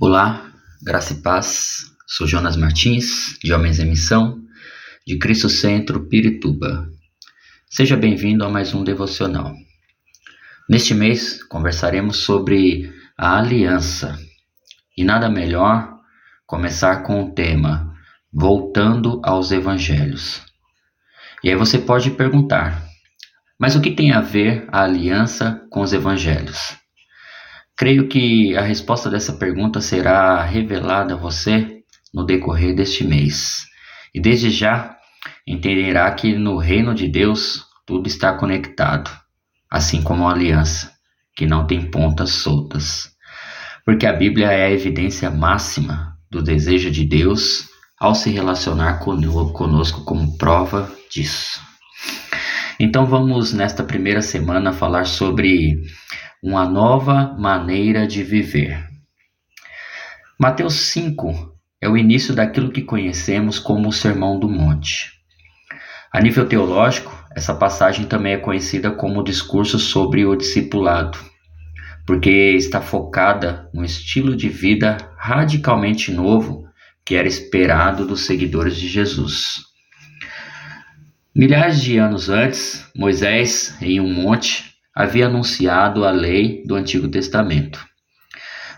[0.00, 1.92] Olá, graça e paz.
[2.06, 4.40] Sou Jonas Martins, de Homens em Missão,
[5.04, 6.88] de Cristo Centro, Pirituba.
[7.68, 9.52] Seja bem-vindo a mais um devocional.
[10.70, 14.16] Neste mês conversaremos sobre a aliança.
[14.96, 15.92] E nada melhor
[16.46, 17.92] começar com o tema
[18.32, 20.42] Voltando aos Evangelhos.
[21.42, 22.86] E aí você pode perguntar:
[23.58, 26.78] mas o que tem a ver a aliança com os evangelhos?
[27.78, 31.78] Creio que a resposta dessa pergunta será revelada a você
[32.12, 33.66] no decorrer deste mês.
[34.12, 34.96] E desde já
[35.46, 39.08] entenderá que no reino de Deus tudo está conectado,
[39.70, 40.92] assim como a aliança,
[41.36, 43.12] que não tem pontas soltas.
[43.84, 47.68] Porque a Bíblia é a evidência máxima do desejo de Deus
[48.00, 51.60] ao se relacionar conosco como prova disso.
[52.80, 55.80] Então vamos nesta primeira semana falar sobre
[56.42, 58.86] uma nova maneira de viver.
[60.38, 65.12] Mateus 5 é o início daquilo que conhecemos como o Sermão do Monte.
[66.12, 71.18] A nível teológico, essa passagem também é conhecida como o discurso sobre o discipulado,
[72.06, 76.68] porque está focada no estilo de vida radicalmente novo
[77.04, 79.64] que era esperado dos seguidores de Jesus.
[81.34, 87.86] Milhares de anos antes, Moisés, em um monte, havia anunciado a lei do Antigo Testamento.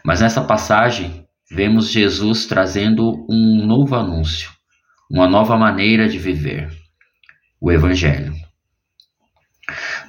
[0.04, 4.50] Mas nessa passagem, vemos Jesus trazendo um novo anúncio,
[5.10, 6.70] uma nova maneira de viver
[7.58, 8.34] o Evangelho.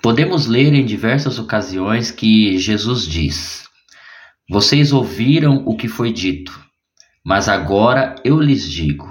[0.02, 3.64] Podemos ler em diversas ocasiões que Jesus diz:
[4.50, 6.52] Vocês ouviram o que foi dito,
[7.23, 9.08] mas agora eu lhes digo.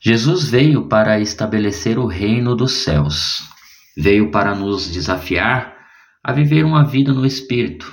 [0.00, 3.42] Jesus veio para estabelecer o reino dos céus,
[3.94, 5.73] veio para nos desafiar
[6.24, 7.92] a viver uma vida no espírito,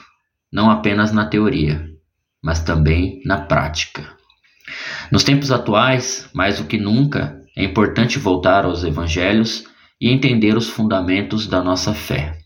[0.50, 1.86] não apenas na teoria,
[2.42, 4.08] mas também na prática.
[5.12, 9.66] Nos tempos atuais, mais do que nunca, é importante voltar aos evangelhos
[10.00, 12.38] e entender os fundamentos da nossa fé.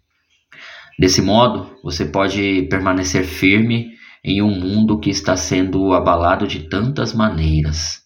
[0.98, 3.92] Desse modo, você pode permanecer firme
[4.24, 8.02] em um mundo que está sendo abalado de tantas maneiras.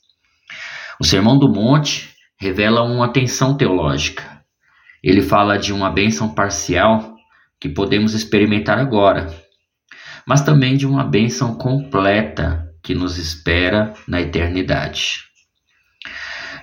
[0.99, 4.43] O Sermão do Monte revela uma tensão teológica.
[5.01, 7.15] Ele fala de uma bênção parcial
[7.59, 9.27] que podemos experimentar agora,
[10.25, 15.23] mas também de uma bênção completa que nos espera na eternidade.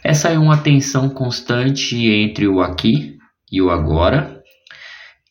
[0.02, 3.16] Essa é uma tensão constante entre o aqui
[3.50, 4.40] e o agora,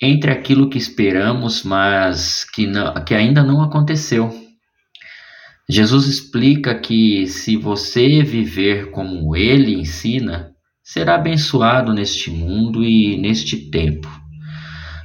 [0.01, 4.29] entre aquilo que esperamos, mas que, não, que ainda não aconteceu.
[5.67, 10.51] Jesus explica que se você viver como ele ensina,
[10.83, 14.24] será abençoado neste mundo e neste tempo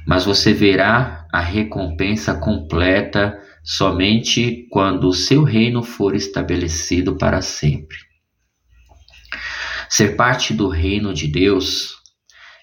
[0.05, 7.97] mas você verá a recompensa completa somente quando o seu reino for estabelecido para sempre.
[9.89, 11.95] Ser parte do reino de Deus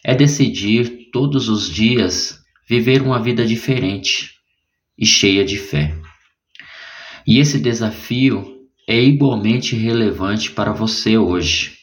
[0.04, 2.38] é decidir todos os dias
[2.69, 4.32] viver uma vida diferente
[4.97, 5.94] e cheia de fé.
[7.26, 8.56] E esse desafio
[8.88, 11.76] é igualmente relevante para você hoje,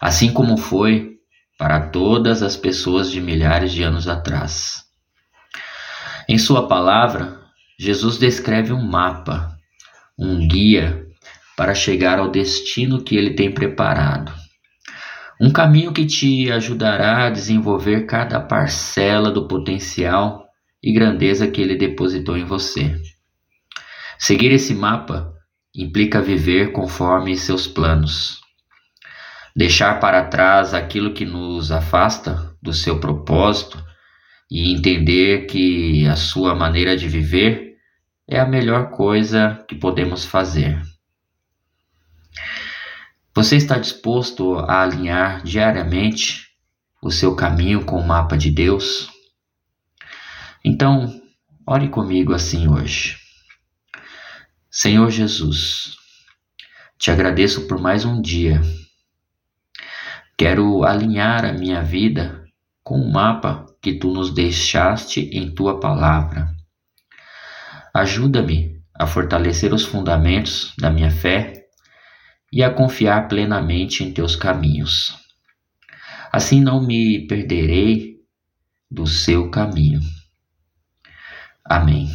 [0.00, 1.19] assim como foi
[1.60, 4.82] para todas as pessoas de milhares de anos atrás.
[6.26, 7.38] Em Sua palavra,
[7.78, 9.54] Jesus descreve um mapa,
[10.18, 11.06] um guia
[11.58, 14.32] para chegar ao destino que Ele tem preparado.
[15.38, 20.46] Um caminho que te ajudará a desenvolver cada parcela do potencial
[20.82, 22.98] e grandeza que Ele depositou em você.
[24.18, 25.30] Seguir esse mapa
[25.76, 28.39] implica viver conforme seus planos
[29.54, 33.82] deixar para trás aquilo que nos afasta do seu propósito
[34.50, 37.76] e entender que a sua maneira de viver
[38.28, 40.80] é a melhor coisa que podemos fazer.
[43.34, 46.48] Você está disposto a alinhar diariamente
[47.02, 49.08] o seu caminho com o mapa de Deus?
[50.64, 51.20] Então,
[51.66, 53.16] ore comigo assim hoje.
[54.70, 55.96] Senhor Jesus,
[56.98, 58.60] te agradeço por mais um dia
[60.40, 62.42] Quero alinhar a minha vida
[62.82, 66.48] com o mapa que tu nos deixaste em tua palavra.
[67.92, 71.66] Ajuda-me a fortalecer os fundamentos da minha fé
[72.50, 75.14] e a confiar plenamente em teus caminhos.
[76.32, 78.14] Assim não me perderei
[78.90, 80.00] do seu caminho.
[81.62, 82.08] Amém.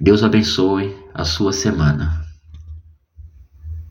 [0.00, 2.24] Deus abençoe a sua semana.